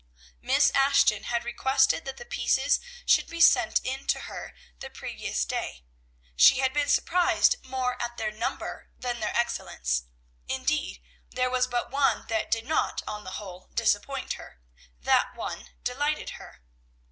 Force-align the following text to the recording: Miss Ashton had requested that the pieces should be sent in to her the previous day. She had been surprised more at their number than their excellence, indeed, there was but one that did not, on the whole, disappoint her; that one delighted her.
Miss 0.41 0.71
Ashton 0.71 1.25
had 1.25 1.45
requested 1.45 2.05
that 2.05 2.17
the 2.17 2.25
pieces 2.25 2.79
should 3.05 3.27
be 3.29 3.39
sent 3.39 3.79
in 3.83 4.07
to 4.07 4.21
her 4.21 4.55
the 4.79 4.89
previous 4.89 5.45
day. 5.45 5.83
She 6.35 6.57
had 6.57 6.73
been 6.73 6.89
surprised 6.89 7.63
more 7.63 8.01
at 8.01 8.17
their 8.17 8.31
number 8.31 8.89
than 8.97 9.19
their 9.19 9.37
excellence, 9.37 10.05
indeed, 10.47 11.03
there 11.29 11.51
was 11.51 11.67
but 11.67 11.91
one 11.91 12.25
that 12.29 12.49
did 12.49 12.65
not, 12.65 13.03
on 13.07 13.25
the 13.25 13.31
whole, 13.37 13.69
disappoint 13.75 14.33
her; 14.33 14.59
that 15.01 15.35
one 15.35 15.69
delighted 15.83 16.31
her. 16.31 16.63